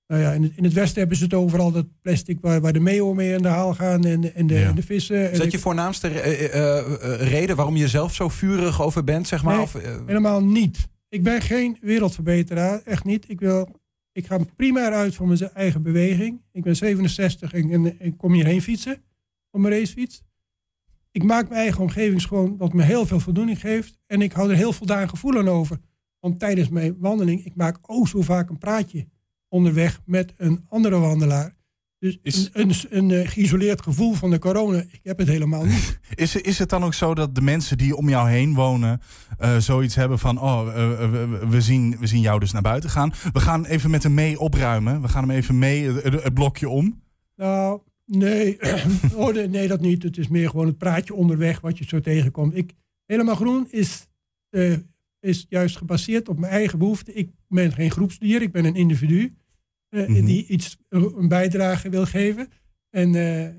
Nou 0.08 0.22
ja, 0.22 0.32
in 0.32 0.44
het, 0.44 0.52
in 0.56 0.64
het 0.64 0.74
westen 0.74 1.00
hebben 1.00 1.18
ze 1.18 1.24
het 1.24 1.34
overal 1.34 1.72
dat 1.72 1.86
plastic 2.02 2.38
waar, 2.42 2.62
waar 2.62 2.74
de 2.74 2.80
meeuwen 2.80 3.16
mee 3.16 3.36
aan 3.36 3.42
de 3.42 3.48
haal 3.48 3.74
gaan. 3.74 4.06
En, 4.06 4.36
en, 4.36 4.48
de, 4.48 4.54
Ja. 4.54 4.68
en 4.68 4.76
de 4.76 4.84
vissen. 4.84 5.32
Is 5.32 5.38
dat 5.38 5.52
je 5.52 5.60
voornaamste 5.60 6.08
eh, 6.10 7.30
reden 7.30 7.56
waarom 7.56 7.76
je 7.76 7.88
zelf 7.88 8.16
zo 8.16 8.30
vurig 8.30 8.82
over 8.82 9.04
bent, 9.04 9.28
zeg 9.28 9.44
maar? 9.44 9.56
Nee. 9.56 9.64
Of, 9.64 9.74
Helemaal 10.06 10.44
niet. 10.44 10.88
Ik 11.10 11.24
ben 11.24 11.42
geen 11.42 11.78
wereldverbeteraar, 11.82 12.82
echt 12.86 13.04
niet. 13.04 13.30
Ik, 13.30 13.40
wil, 13.40 13.70
ik 14.12 14.26
ga 14.26 14.40
primair 14.56 14.92
uit 14.92 15.16
van 15.16 15.28
mijn 15.28 15.50
eigen 15.54 15.82
beweging. 15.84 16.42
Ik 16.52 16.64
ben 16.64 16.76
67 16.76 17.54
en, 17.54 17.72
en 17.72 17.96
ik 18.00 18.18
kom 18.18 18.34
hierheen 18.34 18.62
fietsen 18.62 18.98
op 19.52 19.60
mijn 19.60 19.74
racefiets. 19.74 20.22
Ik 21.18 21.24
maak 21.24 21.50
mijn 21.50 21.62
eigen 21.62 21.82
omgeving 21.82 22.22
schoon, 22.22 22.58
wat 22.58 22.74
me 22.74 22.84
heel 22.84 23.06
veel 23.06 23.20
voldoening 23.20 23.60
geeft. 23.60 24.00
En 24.08 24.22
ik 24.22 24.32
hou 24.32 24.50
er 24.50 24.56
heel 24.56 24.74
voldaan 24.74 25.10
gevoel 25.10 25.38
aan 25.38 25.48
over. 25.48 25.78
Want 26.20 26.40
tijdens 26.40 26.70
mijn 26.70 26.96
wandeling, 27.00 27.46
ik 27.46 27.56
maak 27.56 27.78
ook 27.82 28.08
zo 28.08 28.22
vaak 28.22 28.50
een 28.50 28.58
praatje 28.58 29.08
onderweg 29.50 30.00
met 30.06 30.34
een 30.38 30.66
andere 30.70 30.98
wandelaar. 31.00 31.56
Dus 32.00 32.18
Is- 32.22 32.50
een, 32.54 32.70
een, 32.70 32.98
een, 32.98 33.12
eh, 33.12 33.28
geïsoleerd 33.30 33.82
gevoel 33.82 34.14
van 34.14 34.30
de 34.32 34.40
corona, 34.40 34.78
ik 34.78 35.00
heb 35.04 35.18
het 35.18 35.28
helemaal 35.28 35.66
niet. 35.66 36.00
Is, 36.16 36.36
is 36.36 36.60
het 36.60 36.70
dan 36.70 36.84
ook 36.84 36.94
zo 36.94 37.14
dat 37.16 37.36
de 37.36 37.42
mensen 37.42 37.78
die 37.78 37.96
om 37.96 38.10
jou 38.10 38.30
heen 38.30 38.54
wonen 38.54 39.02
eh, 39.38 39.58
zoiets 39.58 39.96
hebben 39.96 40.20
van, 40.20 40.42
oh, 40.42 40.68
eh, 40.68 41.12
we, 41.12 41.40
we 41.50 41.62
zien, 41.62 41.98
we 42.00 42.08
zien 42.08 42.22
jou 42.22 42.40
dus 42.40 42.52
naar 42.52 42.62
buiten 42.62 42.90
gaan. 42.90 43.14
We 43.34 43.40
gaan 43.40 43.66
even 43.66 43.90
met 43.90 44.04
hem 44.04 44.14
mee 44.14 44.40
opruimen. 44.40 45.02
We 45.02 45.08
gaan 45.08 45.28
hem 45.28 45.38
even 45.38 45.58
mee 45.60 45.92
het- 45.92 46.24
het 46.24 46.34
blokje 46.34 46.70
om. 46.70 47.02
Nou, 47.36 47.82
nee. 48.08 48.58
oh, 49.16 49.34
nee, 49.34 49.68
dat 49.68 49.82
niet. 49.82 50.04
Het 50.04 50.18
is 50.18 50.28
meer 50.28 50.50
gewoon 50.50 50.68
het 50.68 50.78
praatje 50.78 51.14
onderweg 51.14 51.60
wat 51.62 51.78
je 51.78 51.86
zo 51.88 52.00
tegenkomt. 52.00 52.56
Ik, 52.58 52.74
helemaal 53.06 53.36
groen 53.36 53.68
is, 53.70 54.08
eh, 54.50 54.74
is 55.20 55.46
juist 55.50 55.78
gebaseerd 55.78 56.30
op 56.30 56.40
mijn 56.40 56.52
eigen 56.52 56.80
behoeften. 56.80 57.18
Ik 57.18 57.30
ben 57.48 57.72
geen 57.74 57.92
groepsdier, 57.92 58.42
ik 58.42 58.52
ben 58.52 58.66
een 58.66 58.76
individu 58.76 59.36
eh, 59.90 60.08
Mhm. 60.08 60.26
die 60.26 60.48
iets, 60.48 60.78
een 60.90 61.28
bijdrage 61.28 61.90
wil 61.90 62.06
geven. 62.06 62.50
En 62.90 63.16
eh, 63.16 63.46
eh, 63.46 63.54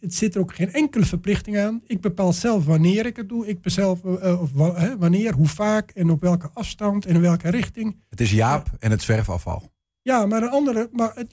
het 0.00 0.14
zit 0.14 0.34
er 0.34 0.40
ook 0.40 0.54
geen 0.54 0.72
enkele 0.72 1.04
verplichting 1.04 1.58
aan. 1.58 1.80
Ik 1.86 2.00
bepaal 2.00 2.32
zelf 2.32 2.64
wanneer 2.64 3.06
ik 3.06 3.16
het 3.16 3.28
doe. 3.28 3.46
Ik 3.46 3.54
bepaal 3.60 3.72
zelf 3.72 4.04
eh, 4.04 4.92
wanneer, 4.98 5.32
hoe 5.34 5.46
vaak 5.48 5.90
en 5.90 6.10
op 6.10 6.20
welke 6.20 6.50
afstand 6.52 7.06
en 7.06 7.14
in 7.14 7.20
welke 7.20 7.50
richting. 7.50 7.96
het 8.08 8.20
is 8.20 8.30
Jaap 8.30 8.70
en 8.78 8.90
het 8.90 9.02
zwerfafval. 9.02 9.70
Ja, 10.08 10.26
maar 10.26 10.42
een 10.42 10.48
andere, 10.50 10.88
maar 10.92 11.12
het, 11.14 11.30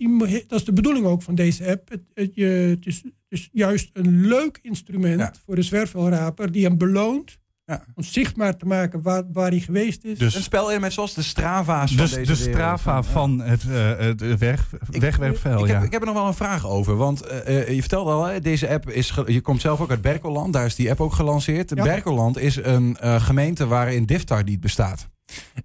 dat 0.48 0.60
is 0.60 0.66
de 0.66 0.74
bedoeling 0.74 1.06
ook 1.06 1.22
van 1.22 1.36
deze 1.36 1.68
app. 1.70 1.90
Het, 1.90 2.02
het, 2.14 2.32
je, 2.36 2.46
het, 2.46 2.86
is, 2.86 2.96
het 3.04 3.14
is 3.30 3.50
juist 3.52 3.90
een 3.94 4.28
leuk 4.28 4.60
instrument 4.62 5.20
Ja. 5.20 5.34
voor 5.46 5.56
de 5.56 5.62
zwerfvuilraper 5.62 6.52
die 6.52 6.64
hem 6.66 6.78
beloont 6.78 7.38
Ja. 7.66 7.84
om 7.94 8.04
zichtbaar 8.04 8.58
te 8.58 8.66
maken 8.66 9.02
waar, 9.02 9.24
waar 9.32 9.50
hij 9.50 9.60
geweest 9.60 10.04
is. 10.04 10.18
Dus 10.18 10.36
Een 10.36 10.42
spelelement 10.42 10.94
zoals 10.94 11.14
de 11.14 11.22
Strava's 11.22 11.90
van 11.94 11.98
dus 12.06 12.14
deze 12.14 12.32
de 12.32 12.38
wereld. 12.38 12.56
Strava 12.56 12.96
Ja. 12.96 13.04
van 13.04 13.40
het, 13.42 13.64
eh 13.70 13.98
het 13.98 14.38
weg, 14.38 14.74
Ik- 14.92 15.02
wegwerpvuil. 15.02 15.60
Ik 15.64 15.68
heb, 15.72 15.80
ja. 15.80 15.86
ik 15.86 15.92
heb 15.92 16.02
er 16.02 16.08
nog 16.08 16.16
wel 16.16 16.28
een 16.28 16.34
vraag 16.34 16.68
over. 16.68 16.96
Want 16.96 17.22
eh, 17.22 17.60
eh, 17.62 17.70
je 17.70 17.80
vertelde 17.80 18.12
al, 18.12 18.26
hè, 18.26 18.40
deze 18.40 18.70
app 18.70 18.90
is. 18.90 19.14
Je 19.26 19.42
komt 19.42 19.62
zelf 19.62 19.82
ook 19.82 19.90
uit 19.90 20.02
Berkelland. 20.02 20.54
Daar 20.54 20.66
is 20.66 20.76
die 20.76 20.90
app 20.90 21.02
ook 21.02 21.14
gelanceerd. 21.14 21.72
Ja. 21.76 21.84
Berkelland 21.84 22.38
is 22.40 22.56
een 22.56 22.98
eh, 22.98 23.22
gemeente 23.22 23.68
waarin 23.68 24.06
Diftar 24.06 24.44
niet 24.44 24.60
bestaat. 24.60 25.08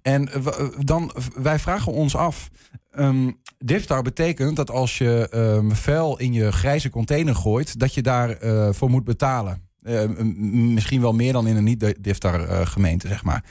En 0.01 0.29
eh, 0.31 0.47
eh, 0.47 0.67
dan, 0.79 1.11
wij 1.35 1.59
vragen 1.59 1.91
ons 1.91 2.15
af. 2.15 2.49
ehm 2.91 3.31
Diftar 3.57 4.01
betekent 4.01 4.55
dat 4.55 4.71
als 4.71 4.97
je 4.97 5.27
ehm, 5.31 5.71
vuil 5.71 6.17
in 6.17 6.33
je 6.33 6.51
grijze 6.51 6.89
container 6.89 7.35
gooit, 7.35 7.79
dat 7.79 7.93
je 7.93 8.01
daarvoor 8.01 8.73
voor 8.75 8.89
moet 8.89 9.03
betalen. 9.03 9.69
Eh, 9.81 10.03
m- 10.03 10.33
m- 10.37 10.73
misschien 10.73 11.01
wel 11.01 11.13
meer 11.13 11.33
dan 11.33 11.47
in 11.47 11.55
een 11.55 11.63
niet-Diftar-gemeente, 11.63 13.07
zeg 13.07 13.23
maar. 13.23 13.43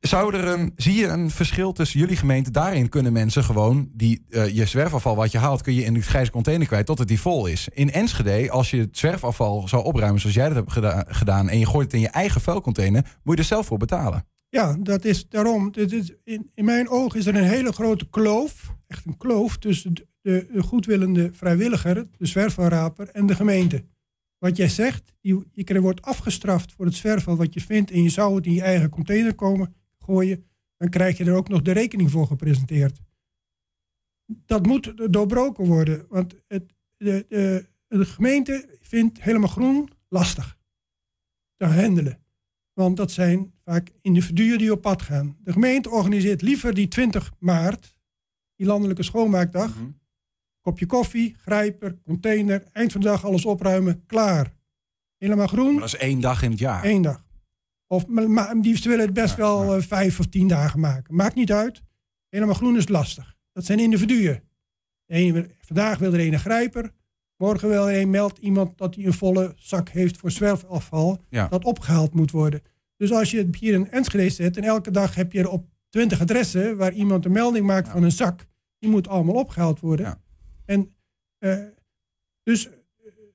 Zou 0.00 0.34
er 0.34 0.44
een, 0.44 0.72
zie 0.76 0.94
je 0.94 1.06
een 1.06 1.30
verschil 1.30 1.72
tussen 1.72 2.00
jullie 2.00 2.16
gemeente? 2.16 2.50
Daarin 2.50 2.88
kunnen 2.88 3.12
mensen 3.12 3.44
gewoon 3.44 3.88
die, 3.92 4.24
eh, 4.28 4.48
je 4.48 4.66
zwerfafval 4.66 5.16
wat 5.16 5.32
je 5.32 5.38
haalt, 5.38 5.62
kun 5.62 5.74
je 5.74 5.84
in 5.84 5.94
die 5.94 6.02
grijze 6.02 6.30
container 6.30 6.66
kwijt 6.66 6.86
totdat 6.86 7.08
die 7.08 7.20
vol 7.20 7.46
is. 7.46 7.68
In 7.72 7.92
Enschede, 7.92 8.50
als 8.50 8.70
je 8.70 8.78
het 8.78 8.98
zwerfafval 8.98 9.68
zou 9.68 9.84
opruimen 9.84 10.20
zoals 10.20 10.36
jij 10.36 10.46
dat 10.46 10.56
hebt 10.56 10.72
geda- 10.72 11.04
gedaan 11.08 11.48
en 11.48 11.58
je 11.58 11.66
gooit 11.66 11.84
het 11.84 11.94
in 11.94 12.00
je 12.00 12.08
eigen 12.08 12.40
vuilcontainer, 12.40 13.18
moet 13.22 13.34
je 13.36 13.40
er 13.40 13.48
zelf 13.48 13.66
voor 13.66 13.78
betalen. 13.78 14.24
Ja, 14.50 14.76
dat 14.80 15.04
is 15.04 15.28
daarom. 15.28 15.72
Dit 15.72 15.92
is, 15.92 16.12
in, 16.24 16.50
mijn 16.54 16.88
ogen 16.88 17.18
is 17.18 17.26
er 17.26 17.34
een 17.34 17.44
hele 17.44 17.72
grote 17.72 18.08
kloof, 18.08 18.74
echt 18.86 19.06
een 19.06 19.16
kloof, 19.16 19.58
tussen 19.58 19.94
de, 19.94 20.06
de, 20.20 20.48
de 20.52 20.62
goedwillende 20.62 21.32
vrijwilliger, 21.32 22.06
de 22.18 22.26
zwerfvuilraper 22.26 23.08
en 23.08 23.26
de 23.26 23.34
gemeente. 23.34 23.84
Wat 24.38 24.56
jij 24.56 24.68
zegt, 24.68 25.12
je, 25.20 25.46
je 25.52 25.80
wordt 25.80 26.02
afgestraft 26.02 26.72
voor 26.72 26.84
het 26.84 26.94
zwerfvuil 26.94 27.36
wat 27.36 27.54
je 27.54 27.60
vindt 27.60 27.90
en 27.90 28.02
je 28.02 28.08
zou 28.08 28.34
het 28.34 28.46
in 28.46 28.52
je 28.52 28.62
eigen 28.62 28.88
container 28.88 29.34
komen 29.34 29.74
gooien, 29.98 30.44
dan 30.76 30.88
krijg 30.88 31.18
je 31.18 31.24
er 31.24 31.34
ook 31.34 31.48
nog 31.48 31.62
de 31.62 31.72
rekening 31.72 32.10
voor 32.10 32.26
gepresenteerd. 32.26 33.00
Dat 34.26 34.66
moet 34.66 35.12
doorbroken 35.12 35.66
worden, 35.66 36.06
want 36.08 36.34
het, 36.46 36.74
de, 36.96 37.26
de, 37.28 37.66
de 37.88 38.04
gemeente 38.04 38.78
vindt 38.80 39.22
helemaal 39.22 39.48
groen 39.48 39.90
lastig 40.08 40.58
te 41.56 41.64
handelen. 41.64 42.18
Want 42.80 42.96
dat 42.96 43.10
zijn 43.10 43.52
vaak 43.58 43.90
individuen 44.00 44.58
die 44.58 44.72
op 44.72 44.80
pad 44.80 45.02
gaan. 45.02 45.36
De 45.40 45.52
gemeente 45.52 45.90
organiseert 45.90 46.42
liever 46.42 46.74
die 46.74 46.88
20 46.88 47.32
maart, 47.38 47.94
die 48.56 48.66
landelijke 48.66 49.02
schoonmaakdag. 49.02 49.76
Kopje 50.60 50.86
koffie, 50.86 51.34
grijper, 51.38 51.98
container, 52.04 52.64
eind 52.72 52.92
van 52.92 53.00
de 53.00 53.06
dag 53.06 53.24
alles 53.24 53.44
opruimen, 53.44 54.06
klaar. 54.06 54.54
Helemaal 55.16 55.46
groen, 55.46 55.70
Maar 55.72 55.80
dat 55.80 55.94
is 55.94 55.96
één 56.00 56.20
dag 56.20 56.42
in 56.42 56.50
het 56.50 56.58
jaar. 56.58 56.84
één 56.84 57.02
dag. 57.02 57.24
Of, 57.86 58.06
maar, 58.06 58.60
die 58.60 58.80
willen 58.82 59.04
het 59.04 59.14
best 59.14 59.36
Ja, 59.36 59.40
wel 59.40 59.74
eh, 59.74 59.82
vijf 59.82 60.18
of 60.20 60.26
tien 60.26 60.48
dagen 60.48 60.80
maken. 60.80 61.14
Maakt 61.14 61.34
niet 61.34 61.52
uit. 61.52 61.82
Helemaal 62.28 62.54
groen 62.54 62.76
is 62.76 62.88
lastig. 62.88 63.36
Dat 63.52 63.64
zijn 63.64 63.78
individuen. 63.78 64.42
Vandaag 65.60 65.98
wil 65.98 66.12
er 66.12 66.20
een 66.20 66.38
grijper. 66.38 66.92
Morgen 67.40 67.68
wel 67.68 67.90
een 67.90 68.10
meldt 68.10 68.38
iemand 68.38 68.78
dat 68.78 68.94
hij 68.94 69.04
een 69.04 69.12
volle 69.12 69.52
zak 69.56 69.88
heeft 69.88 70.16
voor 70.16 70.30
zwerfafval. 70.30 71.18
Ja. 71.28 71.48
Dat 71.48 71.64
opgehaald 71.64 72.14
moet 72.14 72.30
worden. 72.30 72.60
Dus 72.96 73.12
als 73.12 73.30
je 73.30 73.38
het 73.38 73.56
hier 73.56 73.74
in 73.74 73.90
Enschede 73.90 74.30
zet 74.30 74.56
en 74.56 74.62
elke 74.62 74.90
dag 74.90 75.14
heb 75.14 75.32
je 75.32 75.38
er 75.38 75.48
op 75.48 75.66
20 75.88 76.20
adressen 76.20 76.76
waar 76.76 76.92
iemand 76.92 77.24
een 77.24 77.32
melding 77.32 77.66
maakt 77.66 77.88
van 77.88 78.02
een 78.02 78.12
zak, 78.12 78.46
die 78.78 78.90
moet 78.90 79.08
allemaal 79.08 79.34
opgehaald 79.34 79.80
worden. 79.80 80.06
Ja. 80.06 80.20
En 80.64 80.94
eh, 81.38 81.58
dus 82.42 82.68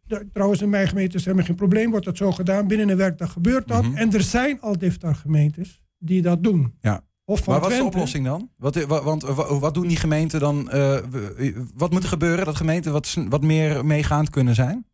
eh, 0.08 0.18
trouwens 0.34 0.62
in 0.62 0.70
mijn 0.70 0.88
gemeente 0.88 1.18
is 1.18 1.26
helemaal 1.26 1.46
geen 1.46 1.56
probleem, 1.56 1.90
wordt 1.90 2.06
dat 2.06 2.18
zo 2.18 2.32
gedaan. 2.32 2.68
Binnen 2.68 2.90
een 2.90 2.98
werkdag 2.98 3.32
gebeurt 3.32 3.68
dat. 3.68 3.84
Mhm. 3.84 3.96
En 3.96 4.14
er 4.14 4.22
zijn 4.22 4.62
al 4.62 4.78
DIFTAR 4.78 5.16
gemeentes 5.16 5.82
die 5.98 6.22
dat 6.22 6.44
doen. 6.44 6.74
Ja. 6.82 7.06
Van 7.26 7.38
Maar 7.46 7.60
wat 7.60 7.72
is 7.72 7.78
de 7.78 7.84
oplossing 7.84 8.26
dan? 8.26 8.50
Wat, 8.58 8.84
wa- 8.84 9.04
want 9.04 9.22
wa- 9.24 9.60
wat 9.60 9.74
doen 9.74 9.88
die 9.88 9.98
gemeenten 9.98 10.40
dan? 10.40 10.70
eh, 10.72 10.98
wat 11.76 11.92
moet 11.92 12.04
er 12.04 12.10
gebeuren 12.10 12.46
dat 12.46 12.56
gemeenten 12.56 12.92
wat, 12.92 13.16
wat 13.30 13.42
meer 13.44 13.86
meegaand 13.86 14.30
kunnen 14.30 14.56
zijn? 14.56 14.86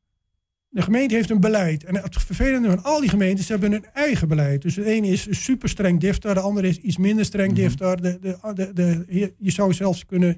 De 0.70 0.82
gemeente 0.82 1.16
heeft 1.16 1.30
een 1.30 1.40
beleid. 1.40 1.84
En 1.84 1.96
het 1.96 2.16
vervelende 2.22 2.68
van 2.70 2.84
al 2.84 3.00
die 3.00 3.10
gemeentes 3.10 3.46
ze 3.46 3.52
hebben 3.52 3.74
een 3.74 3.86
eigen 3.94 4.28
beleid. 4.28 4.62
Dus 4.62 4.74
de 4.76 4.86
ene 4.86 5.08
is 5.08 5.28
super 5.44 5.70
streng 5.70 6.00
DIFTAR, 6.00 6.34
de 6.34 6.40
andere 6.40 6.68
is 6.68 6.78
iets 6.78 6.98
minder 6.98 7.26
streng 7.26 7.52
Mhm. 7.52 7.62
DIFTAR. 7.62 8.02
De, 8.02 8.20
de, 8.20 8.38
de, 8.54 8.74
de, 8.74 9.34
je, 9.38 9.52
zou 9.52 9.74
zelfs 9.74 10.06
kunnen, 10.06 10.38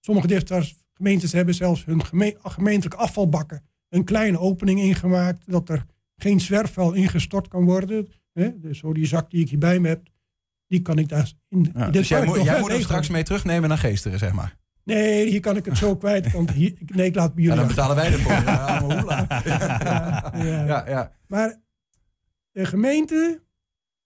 sommige 0.00 0.26
DIFTARs, 0.26 0.76
gemeentes 0.94 1.32
hebben 1.32 1.54
zelfs 1.54 1.84
hun 1.84 2.04
geme- 2.04 2.36
gemeentelijke 2.42 2.96
afvalbakken 2.96 3.62
een 3.88 4.04
kleine 4.04 4.38
opening 4.38 4.80
ingemaakt, 4.80 5.42
dat 5.46 5.68
er 5.68 5.84
geen 6.16 6.40
zwerfvuil 6.40 6.92
ingestort 6.92 7.48
kan 7.48 7.64
worden. 7.64 8.08
Hè? 8.32 8.60
Dus 8.60 8.78
zo 8.78 8.92
die 8.92 9.06
zak 9.06 9.30
die 9.30 9.40
ik 9.40 9.48
hier 9.50 9.58
bij 9.58 9.80
me 9.80 9.88
heb, 9.88 10.08
die 10.66 10.82
kan 10.82 10.98
ik 10.98 11.08
daar 11.08 11.32
in, 11.48 11.70
Ja, 11.74 11.84
dit 11.84 11.92
dus 11.92 12.08
jij, 12.08 12.24
moet- 12.24 12.42
jij 12.42 12.60
hem 12.60 12.80
straks 12.80 13.08
mee 13.08 13.22
terugnemen 13.22 13.68
naar 13.68 13.78
Geesteren, 13.78 14.18
zeg 14.18 14.32
maar. 14.32 14.56
Nee, 14.84 15.28
hier 15.28 15.40
kan 15.40 15.56
ik 15.56 15.64
het 15.64 15.78
zo 15.78 15.96
kwijt, 15.96 16.32
want 16.32 16.50
hier, 16.50 16.74
nee, 16.86 17.06
ik 17.06 17.14
laat 17.14 17.34
bij 17.34 17.44
Ja, 17.44 17.50
jullie 17.50 17.66
dan 17.66 17.74
betalen 17.74 17.96
wij 17.96 18.12
ervoor. 18.12 18.32
Ja. 18.32 18.82
Ja, 20.66 20.84
ja. 20.88 21.12
Maar 21.26 21.62
de 22.50 22.64
gemeente 22.64 23.42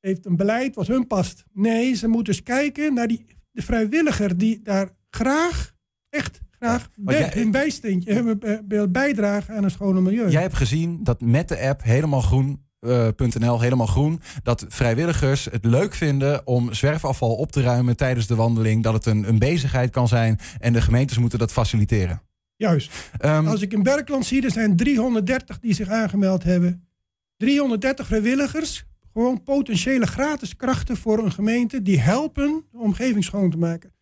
heeft 0.01 0.27
een 0.27 0.37
beleid 0.37 0.75
wat 0.75 0.87
hun 0.87 1.07
past. 1.07 1.45
Nee, 1.53 1.95
ze 1.95 2.09
moeten 2.09 2.33
eens 2.33 2.43
kijken 2.43 2.95
naar 2.95 3.07
die, 3.07 3.27
de 3.51 3.63
vrijwilliger 3.63 4.39
die 4.39 4.63
daar 4.63 4.89
graag, 5.11 5.75
echt 6.09 6.41
graag, 6.51 6.89
bij, 6.97 7.31
hun 7.35 7.51
bijsteentje 7.51 8.37
eh, 8.41 8.59
wil 8.69 8.91
bijdragen 8.91 9.57
aan 9.57 9.65
een 9.65 9.71
schone 9.71 10.01
milieu. 10.01 10.31
Jij 10.31 10.43
hebt 10.43 10.57
gezien 10.57 11.05
dat 11.05 11.21
met 11.21 11.49
de 11.49 11.61
app 11.61 11.83
helemaal 11.83 12.21
groen. 12.21 12.67
Eh, 12.81 13.09
.nl 13.39 13.61
helemaal 13.61 13.87
groen. 13.87 14.21
Dat 14.43 14.65
vrijwilligers 14.69 15.45
het 15.45 15.65
leuk 15.65 15.95
vinden 15.95 16.47
om 16.47 16.75
zwerfafval 16.75 17.35
op 17.35 17.53
te 17.53 17.63
ruimen 17.63 17.97
tijdens 17.97 18.27
de 18.27 18.35
wandeling. 18.35 18.83
Dat 18.83 18.93
het 18.93 19.07
een, 19.07 19.29
een 19.29 19.39
bezigheid 19.39 19.91
kan 19.91 20.09
zijn. 20.09 20.39
En 20.59 20.73
de 20.73 20.81
gemeentes 20.81 21.19
moeten 21.19 21.39
dat 21.39 21.53
faciliteren. 21.53 22.23
Juist. 22.57 23.11
Ehm, 23.19 23.47
Als 23.47 23.61
ik 23.61 23.73
in 23.73 23.83
Berkland 23.83 24.27
zie, 24.27 24.45
er 24.45 24.51
zijn 24.51 24.77
330 24.77 25.59
die 25.59 25.75
zich 25.75 25.89
aangemeld 25.89 26.43
hebben. 26.43 26.89
330 27.37 28.07
vrijwilligers, 28.07 28.85
gewoon 29.13 29.43
potentiële 29.43 30.07
gratis 30.07 30.57
krachten 30.57 30.97
voor 30.97 31.19
een 31.19 31.33
gemeente 31.33 31.83
die 31.83 32.01
helpen 32.01 32.65
de 32.71 32.79
omgeving 32.79 33.25
schoon 33.25 33.51
te 33.51 33.59
maken. 33.59 33.93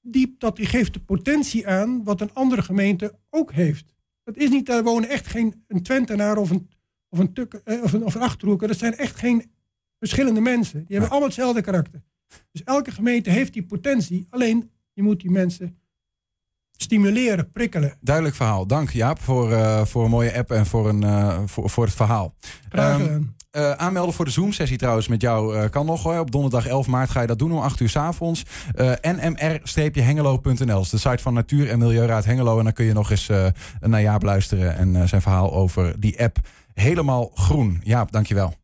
Die, 0.00 0.34
dat 0.38 0.56
die 0.56 0.66
geeft 0.66 0.92
de 0.92 1.00
potentie 1.00 1.68
aan 1.68 2.04
wat 2.04 2.20
een 2.20 2.32
andere 2.32 2.62
gemeente 2.62 3.18
ook 3.30 3.52
heeft. 3.52 3.94
Het 4.24 4.36
is 4.36 4.50
niet, 4.50 4.66
daar 4.66 4.82
wonen 4.82 5.08
echt 5.08 5.26
geen 5.26 5.64
een 5.68 5.82
Twentenaar 5.82 6.36
of 6.36 6.50
een, 6.50 6.68
of 7.12 7.18
een, 7.18 7.32
Tukker, 7.32 7.60
eh, 7.64 7.82
of 7.82 7.92
een, 7.92 8.04
of 8.04 8.14
een 8.14 8.20
Achterhoeker. 8.20 8.68
Dat 8.68 8.78
zijn 8.78 8.96
echt 8.96 9.16
geen 9.16 9.50
verschillende 9.98 10.40
mensen. 10.40 10.78
Die 10.78 10.86
hebben 10.88 11.10
allemaal 11.10 11.28
hetzelfde 11.28 11.60
karakter. 11.60 12.02
Dus 12.52 12.62
elke 12.64 12.90
gemeente 12.90 13.30
heeft 13.30 13.52
die 13.52 13.64
potentie. 13.64 14.26
Alleen, 14.30 14.70
je 14.92 15.02
moet 15.02 15.20
die 15.20 15.30
mensen 15.30 15.76
stimuleren, 16.82 17.50
prikkelen. 17.52 17.94
Duidelijk 18.00 18.36
verhaal. 18.36 18.66
Dank 18.66 18.90
Jaap 18.90 19.20
voor, 19.20 19.52
eh, 19.52 19.84
voor 19.84 20.04
een 20.04 20.10
mooie 20.10 20.36
app 20.36 20.50
en 20.50 20.66
voor, 20.66 20.88
een, 20.88 21.02
eh, 21.02 21.38
voor, 21.46 21.70
voor 21.70 21.84
het 21.84 21.94
verhaal. 21.94 22.34
Graag 22.68 23.00
gedaan. 23.00 23.34
Eh, 23.50 23.70
aanmelden 23.70 24.14
voor 24.14 24.24
de 24.24 24.30
Zoom-sessie 24.30 24.78
trouwens 24.78 25.08
met 25.08 25.20
jou 25.20 25.68
kan 25.68 25.86
nog. 25.86 26.02
Hoor. 26.02 26.18
Op 26.18 26.30
donderdag 26.30 26.66
11 26.66 26.86
maart 26.86 27.10
ga 27.10 27.20
je 27.20 27.26
dat 27.26 27.38
doen 27.38 27.52
om 27.52 27.58
8 27.58 27.80
uur 27.80 27.88
s 27.88 27.96
avonds. 27.96 28.44
Nmr-hengelo.nl 29.02 30.80
is 30.80 30.90
de 30.90 30.98
site 30.98 31.22
van 31.22 31.34
Natuur- 31.34 31.70
en 31.70 31.78
Milieuraad 31.78 32.24
Hengelo. 32.24 32.58
En 32.58 32.64
dan 32.64 32.72
kun 32.72 32.84
je 32.84 32.92
nog 32.92 33.10
eens 33.10 33.30
naar 33.80 34.02
Jaap 34.02 34.22
luisteren 34.22 34.76
en 34.76 35.08
zijn 35.08 35.22
verhaal 35.22 35.52
over 35.52 36.00
die 36.00 36.22
app 36.22 36.38
Helemaal 36.74 37.30
Groen. 37.34 37.80
Jaap, 37.82 38.12
dankjewel. 38.12 38.61